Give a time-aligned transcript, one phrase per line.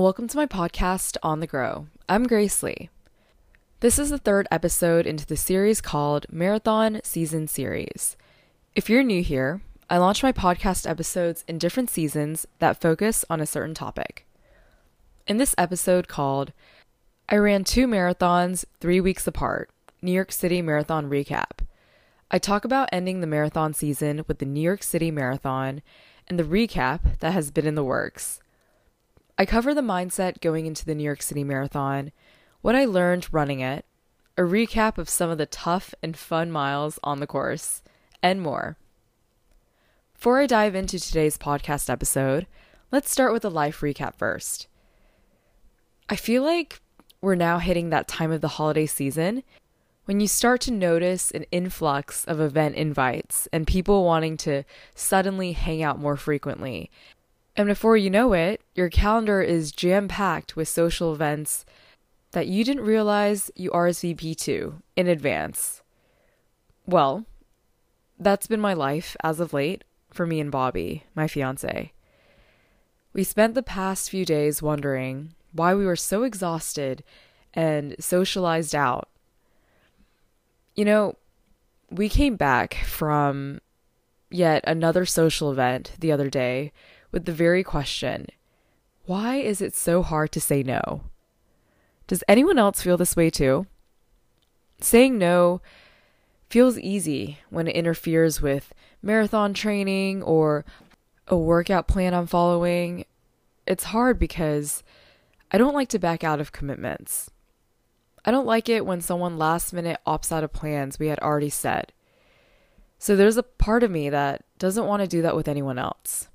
[0.00, 1.86] And welcome to my podcast, On the Grow.
[2.08, 2.88] I'm Grace Lee.
[3.80, 8.16] This is the third episode into the series called Marathon Season Series.
[8.74, 9.60] If you're new here,
[9.90, 14.24] I launch my podcast episodes in different seasons that focus on a certain topic.
[15.26, 16.54] In this episode called
[17.28, 19.68] I Ran Two Marathons Three Weeks Apart
[20.00, 21.66] New York City Marathon Recap,
[22.30, 25.82] I talk about ending the marathon season with the New York City Marathon
[26.26, 28.40] and the recap that has been in the works.
[29.40, 32.12] I cover the mindset going into the New York City Marathon,
[32.60, 33.86] what I learned running it,
[34.36, 37.80] a recap of some of the tough and fun miles on the course,
[38.22, 38.76] and more.
[40.12, 42.46] Before I dive into today's podcast episode,
[42.92, 44.66] let's start with a life recap first.
[46.10, 46.82] I feel like
[47.22, 49.42] we're now hitting that time of the holiday season
[50.04, 54.64] when you start to notice an influx of event invites and people wanting to
[54.94, 56.90] suddenly hang out more frequently
[57.60, 61.66] and before you know it, your calendar is jam packed with social events
[62.30, 65.82] that you didn't realize you RSVP to in advance.
[66.86, 67.26] Well,
[68.18, 71.92] that's been my life as of late for me and Bobby, my fiance.
[73.12, 77.04] We spent the past few days wondering why we were so exhausted
[77.52, 79.10] and socialized out.
[80.74, 81.16] You know,
[81.90, 83.60] we came back from
[84.30, 86.72] yet another social event the other day
[87.12, 88.26] with the very question
[89.06, 91.02] why is it so hard to say no?
[92.06, 93.66] Does anyone else feel this way too?
[94.80, 95.60] Saying no
[96.48, 100.64] feels easy when it interferes with marathon training or
[101.26, 103.04] a workout plan I'm following.
[103.66, 104.82] It's hard because
[105.50, 107.30] I don't like to back out of commitments.
[108.24, 111.50] I don't like it when someone last minute opts out of plans we had already
[111.50, 111.92] set.
[112.98, 116.28] So there's a part of me that doesn't want to do that with anyone else.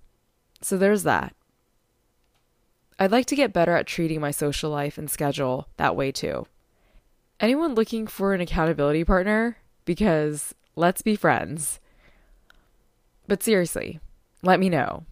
[0.61, 1.35] So there's that.
[2.97, 6.47] I'd like to get better at treating my social life and schedule that way too.
[7.39, 9.57] Anyone looking for an accountability partner?
[9.83, 11.79] Because let's be friends.
[13.27, 13.99] But seriously,
[14.41, 15.03] let me know.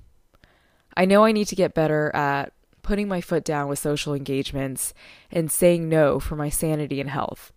[0.96, 2.54] I know I need to get better at
[2.84, 4.94] putting my foot down with social engagements
[5.32, 7.52] and saying no for my sanity and health.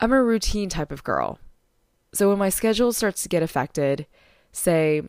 [0.00, 1.38] I'm a routine type of girl.
[2.14, 4.06] So when my schedule starts to get affected,
[4.52, 5.02] say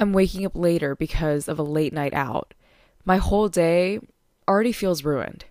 [0.00, 2.54] I'm waking up later because of a late night out.
[3.04, 4.00] My whole day
[4.48, 5.44] already feels ruined.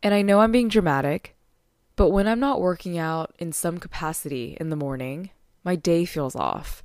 [0.00, 1.34] And I know I'm being dramatic,
[1.96, 5.30] but when I'm not working out in some capacity in the morning,
[5.64, 6.84] my day feels off.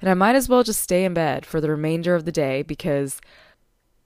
[0.00, 2.62] And I might as well just stay in bed for the remainder of the day
[2.62, 3.20] because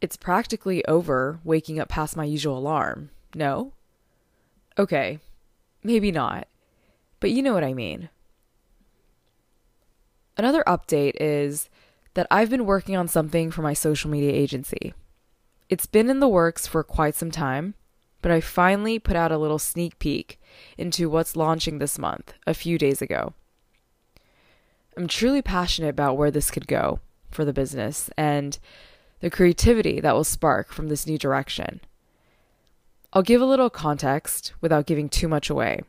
[0.03, 3.09] it's practically over waking up past my usual alarm.
[3.35, 3.73] No?
[4.79, 5.19] Okay,
[5.83, 6.47] maybe not.
[7.21, 8.11] But you know what I mean.
[10.37, 11.71] Another update is
[12.17, 14.95] that I've been working on something for my social media agency.
[15.69, 17.75] It's been in the works for quite some time,
[18.23, 20.41] but I finally put out a little sneak peek
[20.79, 23.35] into what's launching this month a few days ago.
[24.97, 27.01] I'm truly passionate about where this could go
[27.31, 28.59] for the business and
[29.21, 31.83] the creativity that will spark from this new direction.
[33.13, 35.83] I'll give a little context without giving too much away.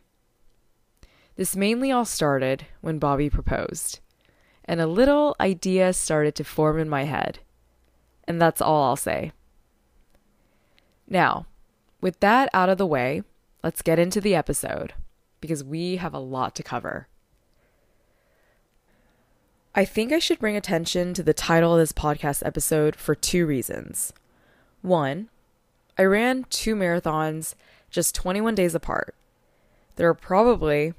[1.38, 4.02] This mainly all started when Bobby proposed
[4.68, 7.40] and a little idea started to form in my head.
[8.28, 9.32] And that's all I'll say.
[11.08, 11.46] Now,
[12.02, 13.24] with that out of the way,
[13.64, 14.94] let's get into the episode
[15.40, 17.08] because we have a lot to cover.
[19.74, 23.46] I think I should bring attention to the title of this podcast episode for two
[23.46, 24.12] reasons.
[24.82, 25.30] One,
[25.98, 27.56] I ran two marathons
[27.90, 29.16] just 21 days apart.
[29.96, 30.94] There are probably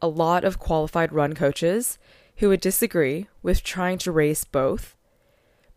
[0.00, 1.98] a lot of qualified run coaches
[2.40, 4.96] who would disagree with trying to race both,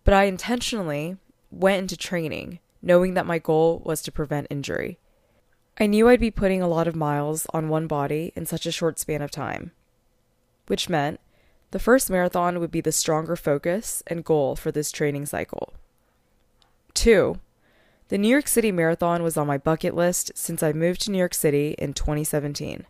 [0.03, 1.18] but I intentionally
[1.51, 4.99] went into training knowing that my goal was to prevent injury.
[5.79, 8.72] I knew I'd be putting a lot of miles on one body in such a
[8.72, 9.72] short span of time,
[10.67, 11.20] which meant
[11.72, 15.73] the first marathon would be the stronger focus and goal for this training cycle.
[16.93, 17.40] Two,
[18.09, 21.17] the New York City Marathon was on my bucket list since I moved to New
[21.17, 22.85] York City in 2017.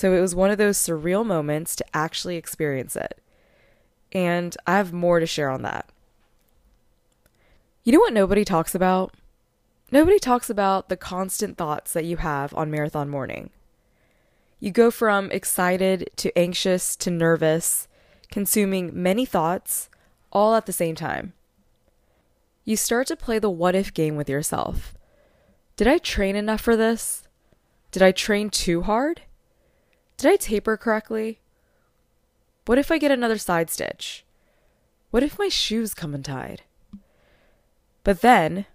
[0.00, 3.20] So it was one of those surreal moments to actually experience it.
[4.12, 5.90] And I have more to share on that.
[7.84, 9.12] You know what nobody talks about?
[9.92, 13.50] Nobody talks about the constant thoughts that you have on marathon morning.
[14.58, 17.86] You go from excited to anxious to nervous,
[18.30, 19.90] consuming many thoughts
[20.32, 21.34] all at the same time.
[22.64, 24.94] You start to play the what if game with yourself.
[25.76, 27.24] Did I train enough for this?
[27.90, 29.20] Did I train too hard?
[30.20, 31.40] Did I taper correctly?
[32.66, 34.22] What if I get another side stitch?
[35.10, 36.60] What if my shoes come untied?
[38.04, 38.66] But then,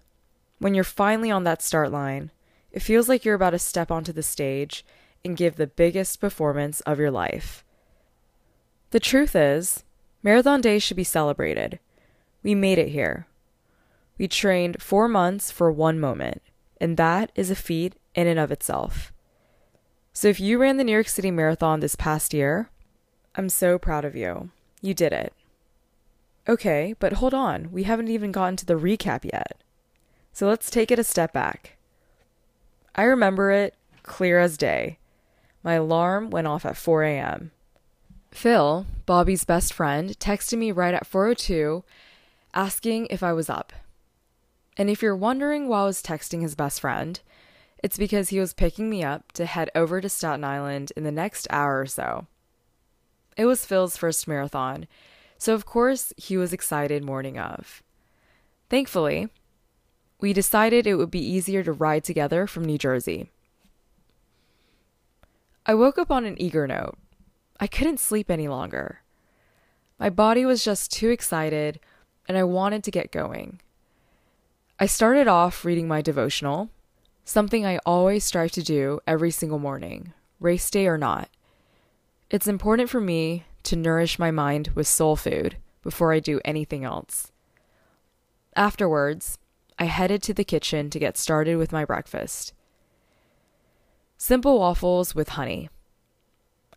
[0.58, 2.32] when you're finally on that start line,
[2.72, 4.84] it feels like you're about to step onto the stage
[5.24, 7.64] and give the biggest performance of your life.
[8.90, 9.84] The truth is,
[10.24, 11.78] Marathon Day should be celebrated.
[12.42, 13.28] We made it here.
[14.18, 16.42] We trained four months for one moment,
[16.80, 19.12] and that is a feat in and of itself.
[20.16, 22.70] So if you ran the New York City Marathon this past year,
[23.34, 24.48] I'm so proud of you.
[24.80, 25.34] You did it.
[26.48, 29.58] Okay, but hold on, we haven't even gotten to the recap yet.
[30.32, 31.76] So let's take it a step back.
[32.94, 33.74] I remember it
[34.04, 34.96] clear as day.
[35.62, 37.50] My alarm went off at 4 a.m.
[38.30, 41.82] Phil, Bobby's best friend, texted me right at 4:02
[42.54, 43.74] asking if I was up.
[44.78, 47.20] And if you're wondering why I was texting his best friend,
[47.82, 51.12] it's because he was picking me up to head over to Staten Island in the
[51.12, 52.26] next hour or so.
[53.36, 54.86] It was Phil's first marathon,
[55.38, 57.82] so of course he was excited morning of.
[58.70, 59.28] Thankfully,
[60.20, 63.30] we decided it would be easier to ride together from New Jersey.
[65.66, 66.96] I woke up on an eager note.
[67.60, 69.00] I couldn't sleep any longer.
[69.98, 71.80] My body was just too excited,
[72.28, 73.60] and I wanted to get going.
[74.78, 76.70] I started off reading my devotional,
[77.26, 81.28] something I always strive to do every single morning, race day or not.
[82.30, 86.84] It's important for me to nourish my mind with soul food before I do anything
[86.84, 87.32] else.
[88.54, 89.38] Afterwards,
[89.76, 92.54] I headed to the kitchen to get started with my breakfast.
[94.16, 95.68] Simple waffles with honey.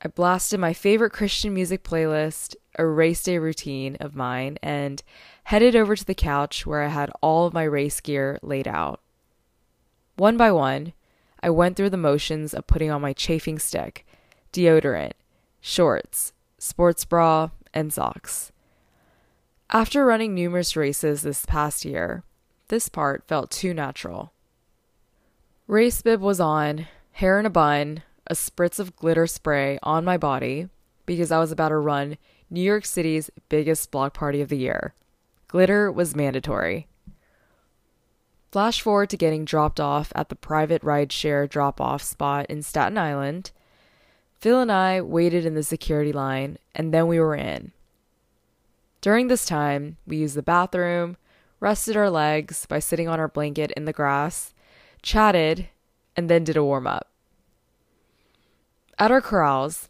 [0.01, 5.03] I blasted my favorite Christian music playlist, a race day routine of mine, and
[5.43, 8.99] headed over to the couch where I had all of my race gear laid out.
[10.19, 10.91] One by one,
[11.41, 14.05] I went through the motions of putting on my chafing stick,
[14.51, 15.13] deodorant,
[15.61, 18.51] shorts, sports bra, and socks.
[19.69, 22.25] After running numerous races this past year,
[22.67, 24.33] this part felt too natural.
[25.67, 30.17] Race bib was on, hair in a bun, a spritz of glitter spray on my
[30.17, 30.67] body
[31.05, 32.17] because I was about to run
[32.49, 34.95] New York City's biggest block party of the year.
[35.47, 36.87] Glitter was mandatory.
[38.51, 42.97] Flash forward to getting dropped off at the private rideshare drop off spot in Staten
[42.97, 43.51] Island.
[44.39, 47.73] Phil and I waited in the security line, and then we were in.
[49.01, 51.17] During this time, we used the bathroom,
[51.59, 54.53] rested our legs by sitting on our blanket in the grass,
[55.01, 55.69] chatted,
[56.15, 57.07] and then did a warm up.
[58.97, 59.89] At our corrals,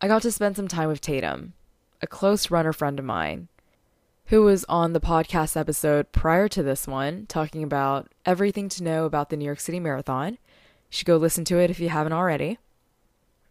[0.00, 1.52] I got to spend some time with Tatum,
[2.02, 3.48] a close runner friend of mine,
[4.30, 9.04] who was on the podcast episode prior to this one, talking about everything to know
[9.04, 10.34] about the New York City Marathon.
[10.34, 10.38] You
[10.90, 12.56] should go listen to it if you haven't already.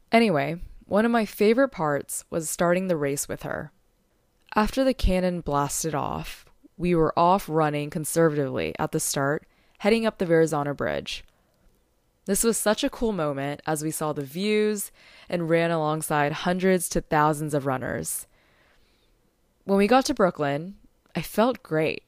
[0.09, 3.73] Anyway, one of my favorite parts was starting the race with her.
[4.55, 6.45] After the cannon blasted off,
[6.77, 9.45] we were off running conservatively at the start,
[9.79, 11.25] heading up the Verrazano Bridge.
[12.23, 14.93] This was such a cool moment as we saw the views
[15.27, 18.27] and ran alongside hundreds to thousands of runners.
[19.69, 20.77] When we got to Brooklyn,
[21.16, 22.01] I felt great.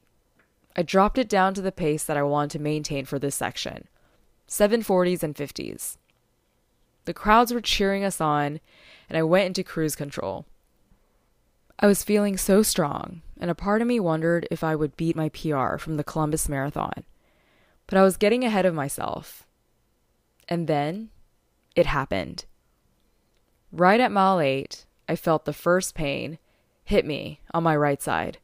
[0.74, 3.86] I dropped it down to the pace that I wanted to maintain for this section
[4.48, 5.96] 740s and 50s.
[7.04, 8.58] The crowds were cheering us on,
[9.08, 10.44] and I went into cruise control.
[11.78, 15.14] I was feeling so strong, and a part of me wondered if I would beat
[15.14, 17.04] my PR from the Columbus Marathon.
[17.86, 19.46] But I was getting ahead of myself,
[20.48, 21.10] and then
[21.76, 22.44] it happened.
[23.70, 26.40] Right at mile eight, I felt the first pain
[26.92, 28.36] hit me on my right side.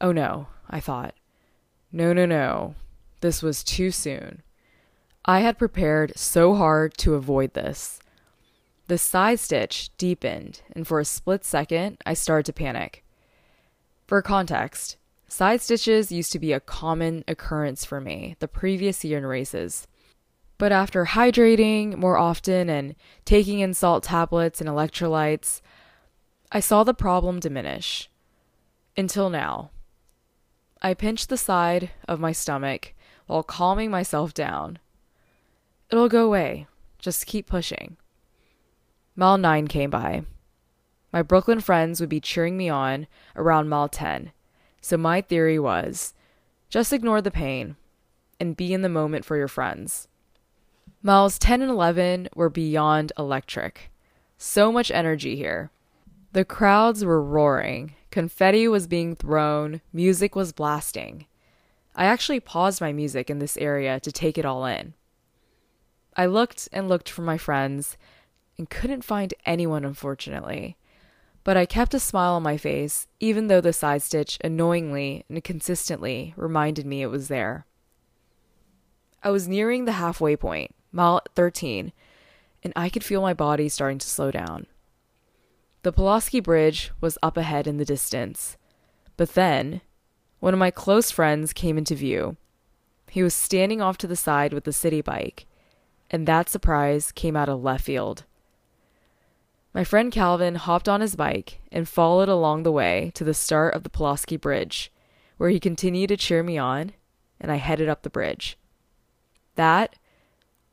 [0.00, 1.14] Oh no, I thought.
[1.90, 2.76] No, no, no.
[3.22, 4.42] This was too soon.
[5.24, 7.98] I had prepared so hard to avoid this.
[8.86, 13.04] The side stitch deepened, and for a split second, I started to panic.
[14.06, 19.18] For context, side stitches used to be a common occurrence for me the previous year
[19.18, 19.88] in races.
[20.56, 25.60] But after hydrating more often and taking in salt tablets and electrolytes,
[26.52, 28.10] I saw the problem diminish.
[28.96, 29.70] Until now.
[30.82, 32.94] I pinched the side of my stomach
[33.26, 34.78] while calming myself down.
[35.90, 36.66] It'll go away.
[36.98, 37.96] Just keep pushing.
[39.14, 40.24] Mile 9 came by.
[41.12, 44.32] My Brooklyn friends would be cheering me on around mile 10,
[44.80, 46.14] so my theory was
[46.68, 47.76] just ignore the pain
[48.38, 50.08] and be in the moment for your friends.
[51.02, 53.90] Miles 10 and 11 were beyond electric.
[54.38, 55.70] So much energy here.
[56.32, 61.26] The crowds were roaring, confetti was being thrown, music was blasting.
[61.96, 64.94] I actually paused my music in this area to take it all in.
[66.16, 67.96] I looked and looked for my friends
[68.56, 70.76] and couldn't find anyone, unfortunately.
[71.42, 75.42] But I kept a smile on my face, even though the side stitch annoyingly and
[75.42, 77.66] consistently reminded me it was there.
[79.20, 81.92] I was nearing the halfway point, mile 13,
[82.62, 84.66] and I could feel my body starting to slow down.
[85.82, 88.58] The Pulaski Bridge was up ahead in the distance.
[89.16, 89.80] But then,
[90.38, 92.36] one of my close friends came into view.
[93.08, 95.46] He was standing off to the side with the city bike,
[96.10, 98.24] and that surprise came out of left field.
[99.72, 103.74] My friend Calvin hopped on his bike and followed along the way to the start
[103.74, 104.92] of the Pulaski Bridge,
[105.38, 106.92] where he continued to cheer me on,
[107.40, 108.58] and I headed up the bridge.
[109.54, 109.96] That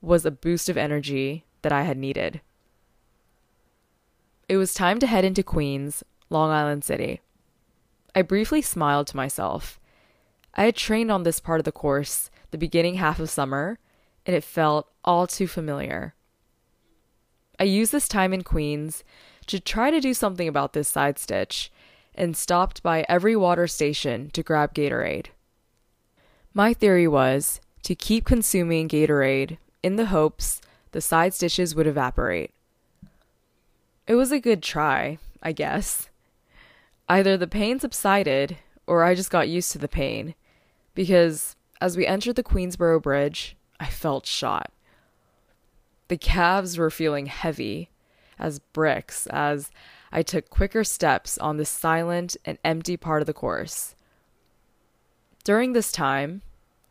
[0.02, 2.42] was a boost of energy that I had needed.
[4.50, 7.20] It was time to head into Queens, Long Island City.
[8.16, 9.78] I briefly smiled to myself.
[10.54, 13.78] I had trained on this part of the course the beginning half of summer,
[14.26, 16.16] and it felt all too familiar.
[17.60, 19.04] I used this time in Queens
[19.48, 21.70] to try to do something about this side stitch
[22.16, 25.28] and stopped by every water station to grab Gatorade.
[26.54, 30.62] My theory was to keep consuming Gatorade in the hopes
[30.92, 32.52] the side stitches would evaporate.
[34.08, 36.10] It was a good try, I guess.
[37.10, 40.34] Either the pain subsided or I just got used to the pain,
[40.96, 44.72] because as we entered the Queensboro Bridge, I felt shot.
[46.08, 47.90] The calves were feeling heavy
[48.40, 49.72] as bricks as
[50.12, 53.94] I took quicker steps on the silent and empty part of the course.
[55.44, 56.44] During this time,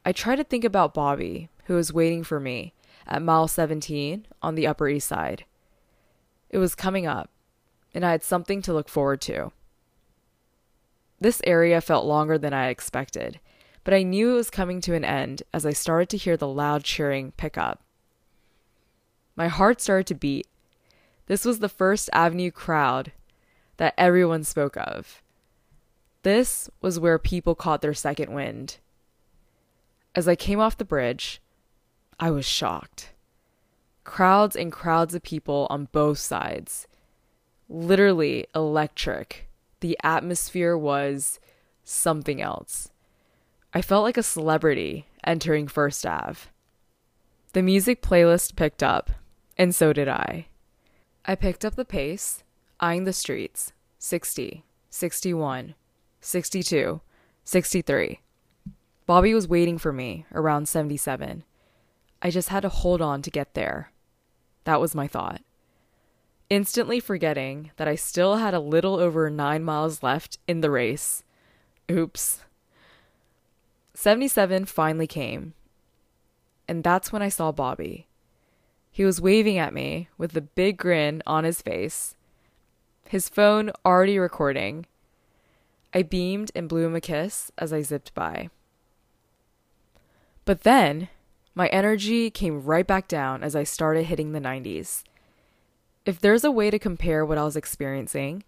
[0.05, 2.75] I tried to think about Bobby, who was waiting for me
[3.07, 5.45] at mile 17 on the Upper East Side.
[6.57, 7.29] It was coming up,
[7.93, 9.53] and I had something to look forward to.
[11.21, 13.41] This area felt longer than I expected,
[13.85, 16.49] but I knew it was coming to an end as I started to hear the
[16.49, 17.83] loud cheering pick up.
[19.37, 20.47] My heart started to beat.
[21.27, 23.13] This was the First Avenue crowd
[23.77, 25.21] that everyone spoke of.
[26.23, 28.79] This was where people caught their second wind.
[30.15, 31.43] As I came off the bridge,
[32.19, 33.11] I was shocked.
[34.07, 36.87] Crowds and crowds of people on both sides.
[37.69, 39.49] Literally electric.
[39.81, 41.39] The atmosphere was
[41.85, 42.89] something else.
[43.75, 46.49] I felt like a celebrity entering First Ave.
[47.53, 49.11] The music playlist picked up,
[49.59, 50.47] and so did I.
[51.27, 52.43] I picked up the pace,
[52.81, 55.75] eyeing the streets 60, 61,
[56.21, 57.01] 62,
[57.45, 58.21] 63.
[59.05, 61.45] Bobby was waiting for me around 77.
[62.23, 63.91] I just had to hold on to get there.
[64.67, 65.43] That was my thought.
[66.51, 71.23] Instantly forgetting that I still had a little over nine miles left in the race.
[71.89, 72.41] Oops.
[73.95, 75.55] 77 finally came.
[76.67, 78.09] And that's when I saw Bobby.
[78.91, 82.17] He was waving at me with a big grin on his face,
[83.09, 84.87] his phone already recording.
[85.95, 88.51] I beamed and blew him a kiss as I zipped by.
[90.45, 91.09] But then,
[91.57, 95.03] my energy came right back down as I started hitting the 90s.
[96.05, 98.45] If there's a way to compare what I was experiencing,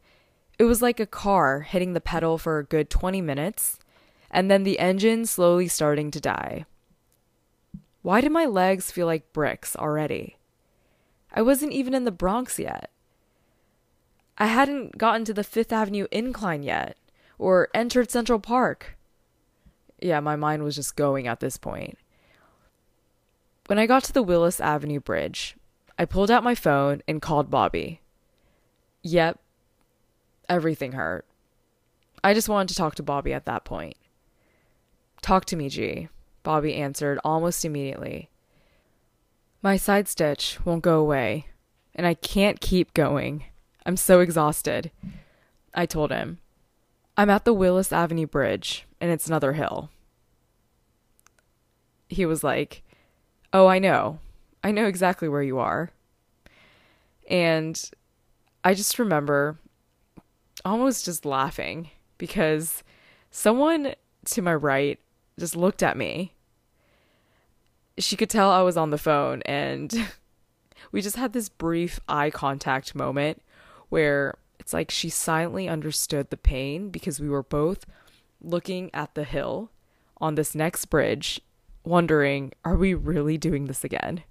[0.58, 3.78] it was like a car hitting the pedal for a good 20 minutes
[4.30, 6.66] and then the engine slowly starting to die.
[8.02, 10.36] Why did my legs feel like bricks already?
[11.32, 12.90] I wasn't even in the Bronx yet.
[14.36, 16.98] I hadn't gotten to the Fifth Avenue incline yet,
[17.38, 18.98] or entered Central Park.
[19.98, 21.98] Yeah, my mind was just going at this point.
[23.68, 25.54] When I got to the Willis Avenue Bridge,
[25.98, 28.00] I pulled out my phone and called Bobby.
[29.02, 29.38] Yep,
[30.48, 31.26] everything hurt.
[32.24, 33.98] I just wanted to talk to Bobby at that point.
[35.20, 36.08] Talk to me, G,
[36.42, 38.30] Bobby answered almost immediately.
[39.60, 41.48] My side stitch won't go away,
[41.94, 43.44] and I can't keep going.
[43.84, 44.90] I'm so exhausted.
[45.74, 46.38] I told him.
[47.18, 49.90] I'm at the Willis Avenue Bridge, and it's another hill.
[52.08, 52.82] He was like,
[53.52, 54.18] Oh, I know.
[54.62, 55.90] I know exactly where you are.
[57.28, 57.90] And
[58.64, 59.58] I just remember
[60.64, 62.82] almost just laughing because
[63.30, 63.94] someone
[64.26, 64.98] to my right
[65.38, 66.34] just looked at me
[67.98, 69.92] she could tell I was on the phone and
[70.92, 73.42] we just had this brief eye contact moment
[73.88, 77.84] where it's like she silently understood the pain because we were both
[78.40, 79.70] looking at the hill
[80.20, 81.40] on this next bridge,
[81.88, 84.22] wondering, are we really doing this again?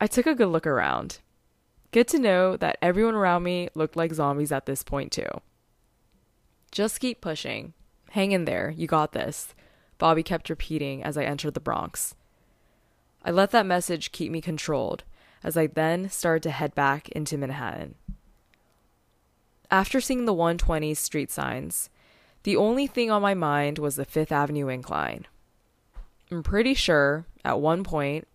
[0.00, 1.18] I took a good look around.
[1.90, 5.28] Good to know that everyone around me looked like zombies at this point, too.
[6.70, 7.72] Just keep pushing.
[8.10, 8.70] Hang in there.
[8.70, 9.54] You got this.
[9.98, 12.14] Bobby kept repeating as I entered the Bronx.
[13.24, 15.04] I let that message keep me controlled
[15.42, 17.94] as I then started to head back into Manhattan.
[19.70, 21.90] After seeing the 120 street signs,
[22.44, 25.26] the only thing on my mind was the Fifth Avenue incline.
[26.30, 28.28] I'm pretty sure at one point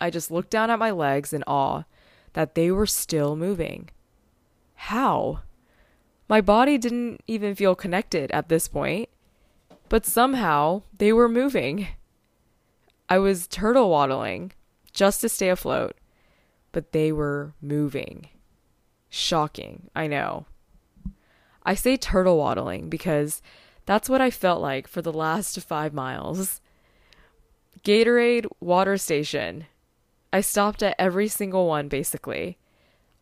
[0.00, 1.84] I just looked down at my legs in awe
[2.32, 3.90] that they were still moving.
[4.74, 5.40] How?
[6.28, 9.08] My body didn't even feel connected at this point,
[9.88, 11.88] but somehow they were moving.
[13.08, 14.52] I was turtle waddling
[14.92, 15.96] just to stay afloat,
[16.72, 18.28] but they were moving.
[19.10, 20.46] Shocking, I know.
[21.62, 23.42] I say turtle waddling because
[23.86, 26.60] that's what I felt like for the last five miles.
[27.82, 29.66] Gatorade water station.
[30.32, 32.58] I stopped at every single one basically,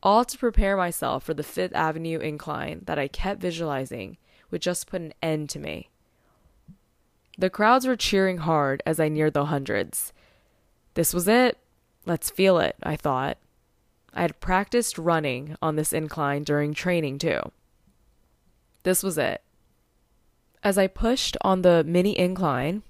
[0.03, 4.19] all to prepare myself for the Fifth Avenue incline that I kept visualizing
[4.51, 5.89] would just put an end to me.
[7.39, 10.13] The crowds were cheering hard as I neared the hundreds.
[10.95, 11.59] This was it.
[12.05, 13.39] Let's feel it, I thought.
[14.13, 17.41] I had practiced running on this incline during training, too.
[18.83, 19.41] This was it.
[20.63, 22.83] As I pushed on the mini incline,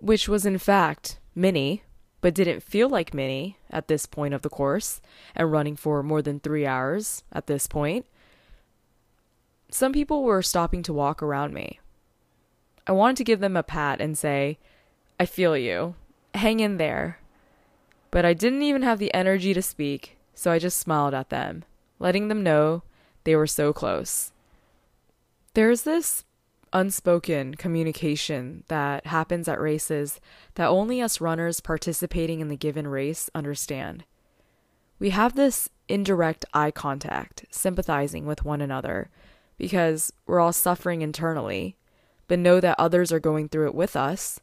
[0.00, 1.82] which was in fact mini,
[2.20, 5.00] but didn't feel like mini at this point of the course,
[5.34, 8.06] and running for more than three hours at this point,
[9.70, 11.78] some people were stopping to walk around me.
[12.86, 14.58] I wanted to give them a pat and say,
[15.18, 15.94] I feel you.
[16.34, 17.20] Hang in there.
[18.10, 21.64] But I didn't even have the energy to speak, so I just smiled at them,
[21.98, 22.82] letting them know
[23.24, 24.32] they were so close.
[25.54, 26.24] There's this
[26.72, 30.20] unspoken communication that happens at races
[30.54, 34.04] that only us runners participating in the given race understand.
[34.98, 39.10] We have this indirect eye contact, sympathizing with one another,
[39.56, 41.76] because we're all suffering internally,
[42.28, 44.40] but know that others are going through it with us,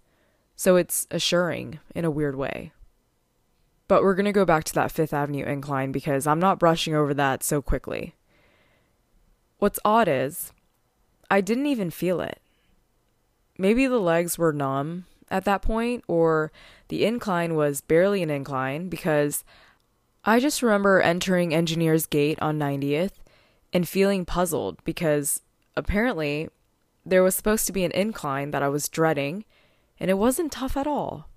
[0.56, 2.72] so it's assuring in a weird way.
[3.88, 6.94] But we're going to go back to that Fifth Avenue incline because I'm not brushing
[6.94, 8.16] over that so quickly.
[9.60, 10.52] What's odd is,
[11.30, 12.40] I didn't even feel it.
[13.58, 16.52] Maybe the legs were numb at that point, or
[16.88, 19.44] the incline was barely an incline because
[20.24, 23.14] I just remember entering Engineers Gate on 90th
[23.74, 25.42] and feeling puzzled because
[25.76, 26.50] apparently
[27.06, 29.46] there was supposed to be an incline that I was dreading
[30.00, 31.28] and it wasn't tough at all.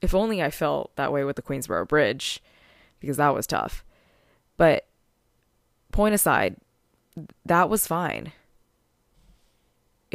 [0.00, 2.42] If only I felt that way with the Queensboro Bridge
[3.00, 3.84] because that was tough.
[4.56, 4.86] But
[5.92, 6.56] point aside,
[7.46, 8.32] that was fine.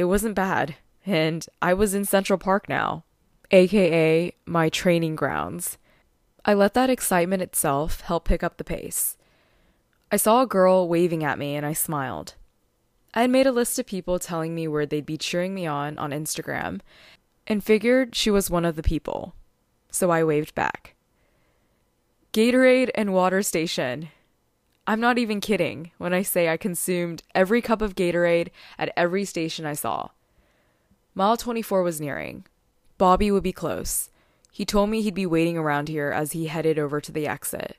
[0.00, 3.04] It wasn't bad, and I was in Central Park now,
[3.50, 5.76] aka my training grounds.
[6.42, 9.18] I let that excitement itself help pick up the pace.
[10.10, 12.32] I saw a girl waving at me and I smiled.
[13.12, 15.98] I had made a list of people telling me where they'd be cheering me on
[15.98, 16.80] on Instagram
[17.46, 19.34] and figured she was one of the people,
[19.90, 20.94] so I waved back.
[22.32, 24.08] Gatorade and water station,
[24.90, 29.24] I'm not even kidding when I say I consumed every cup of Gatorade at every
[29.24, 30.08] station I saw.
[31.14, 32.44] Mile 24 was nearing.
[32.98, 34.10] Bobby would be close.
[34.50, 37.76] He told me he'd be waiting around here as he headed over to the exit.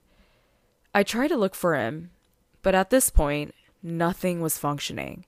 [0.95, 2.11] I tried to look for him,
[2.61, 5.25] but at this point, nothing was functioning.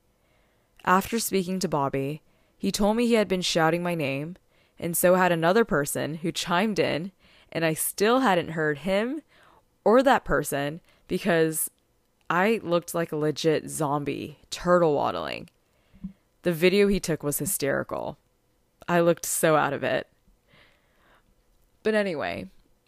[0.85, 2.21] After speaking to Bobby,
[2.57, 4.37] he told me he had been shouting my name,
[4.79, 7.11] and so had another person who chimed in,
[7.51, 9.21] and I still hadn't heard him
[9.83, 10.79] or that person
[11.13, 11.69] because
[12.27, 15.47] I looked like a legit zombie, turtle waddling.
[16.41, 18.17] The video he took was hysterical.
[18.87, 20.07] I looked so out of it.
[21.83, 22.47] But anyway,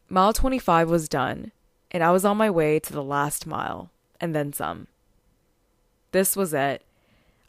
[0.09, 1.51] mile 25 was done,
[1.91, 4.88] and I was on my way to the last mile, and then some.
[6.11, 6.81] This was it.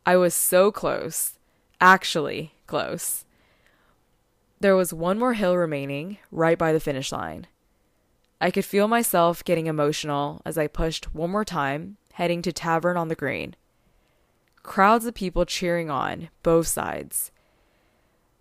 [0.05, 1.39] I was so close.
[1.81, 3.25] Actually, close.
[4.61, 7.47] There was one more hill remaining, right by the finish line.
[8.41, 12.97] I could feel myself getting emotional as I pushed one more time, heading to Tavern
[12.97, 13.57] on the Green.
[14.63, 17.33] Crowds of people cheering on, both sides.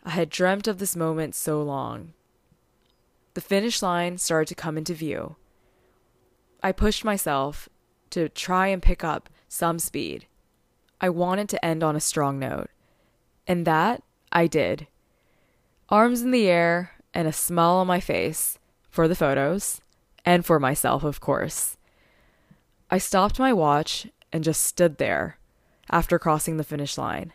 [0.03, 2.13] I had dreamt of this moment so long.
[3.35, 5.37] The finish line started to come into view.
[6.61, 7.69] I pushed myself
[8.09, 10.27] to try and pick up some speed.
[10.99, 12.69] I wanted to end on a strong note.
[13.47, 14.87] And that I did.
[15.89, 19.81] Arms in the air and a smile on my face for the photos
[20.25, 21.77] and for myself, of course.
[22.89, 25.37] I stopped my watch and just stood there
[25.89, 27.31] after crossing the finish line.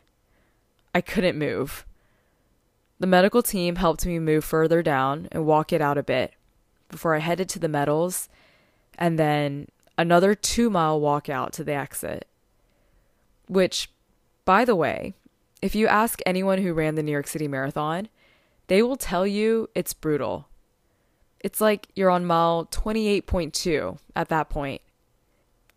[0.94, 1.86] I couldn't move.
[2.98, 6.34] The medical team helped me move further down and walk it out a bit
[6.88, 8.28] before I headed to the medals
[8.98, 12.26] and then another two mile walk out to the exit.
[13.48, 13.90] Which,
[14.44, 15.14] by the way,
[15.62, 18.08] if you ask anyone who ran the New York City Marathon,
[18.66, 20.49] they will tell you it's brutal.
[21.40, 24.82] It's like you're on mile 28.2 at that point.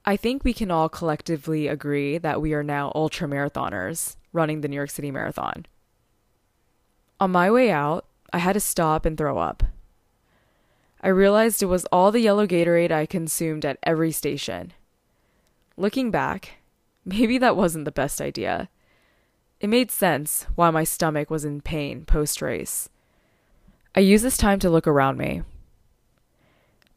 [0.05, 4.67] I think we can all collectively agree that we are now ultra marathoners running the
[4.67, 5.65] New York City Marathon.
[7.19, 9.63] On my way out, I had to stop and throw up.
[11.01, 14.73] I realized it was all the yellow Gatorade I consumed at every station.
[15.77, 16.57] Looking back,
[17.05, 18.69] maybe that wasn't the best idea.
[19.61, 22.89] It made sense why my stomach was in pain post race.
[23.95, 25.43] I used this time to look around me.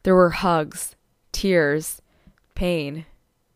[0.03, 0.95] There were hugs,
[1.31, 2.01] tears,
[2.55, 3.05] pain,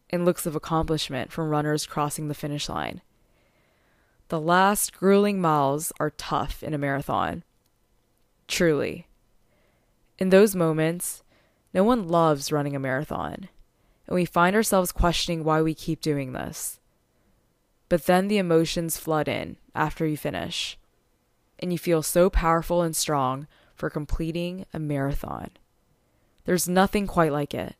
[0.10, 3.02] and looks of accomplishment from runners crossing the finish line.
[4.28, 7.44] The last grueling miles are tough in a marathon.
[8.48, 9.08] Truly.
[10.20, 11.24] In those moments,
[11.74, 13.50] no one loves running a marathon,
[14.08, 16.80] and we find ourselves questioning why we keep doing this.
[17.90, 20.78] But then the emotions flood in after you finish,
[21.60, 25.50] and you feel so powerful and strong for completing a marathon.
[26.46, 27.76] There's nothing quite like it.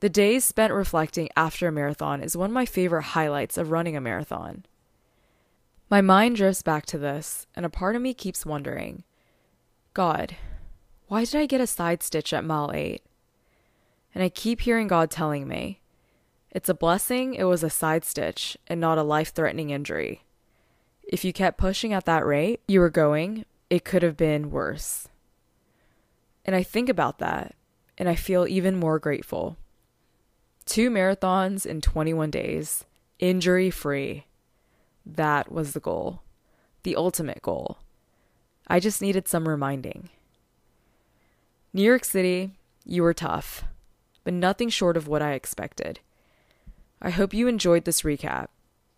[0.00, 3.96] The days spent reflecting after a marathon is one of my favorite highlights of running
[3.96, 4.66] a marathon.
[5.88, 9.04] My mind drifts back to this, and a part of me keeps wondering
[9.94, 10.36] God,
[11.08, 13.02] why did I get a side stitch at mile 8?
[14.14, 15.80] And I keep hearing God telling me,
[16.50, 20.24] it's a blessing it was a side stitch and not a life threatening injury.
[21.04, 25.08] If you kept pushing at that rate you were going, it could have been worse.
[26.46, 27.56] And I think about that,
[27.98, 29.56] and I feel even more grateful.
[30.64, 32.84] Two marathons in 21 days,
[33.18, 34.26] injury free.
[35.04, 36.22] That was the goal,
[36.84, 37.78] the ultimate goal.
[38.68, 40.08] I just needed some reminding.
[41.72, 42.52] New York City,
[42.84, 43.64] you were tough,
[44.22, 45.98] but nothing short of what I expected.
[47.02, 48.48] I hope you enjoyed this recap.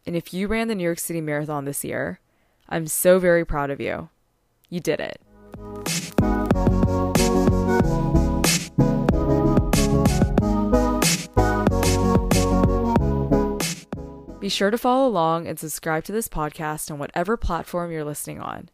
[0.06, 2.20] And if you ran the New York City Marathon this year,
[2.68, 4.10] I'm so very proud of you.
[4.68, 5.20] You did it.
[14.48, 18.40] Be sure to follow along and subscribe to this podcast on whatever platform you're listening
[18.40, 18.70] on.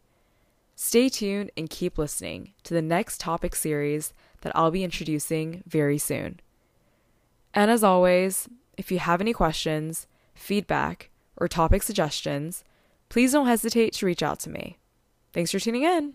[0.77, 5.99] Stay tuned and keep listening to the next topic series that I'll be introducing very
[5.99, 6.39] soon.
[7.53, 12.63] And as always, if you have any questions, feedback, or topic suggestions,
[13.09, 14.79] please don't hesitate to reach out to me.
[15.33, 16.15] Thanks for tuning in.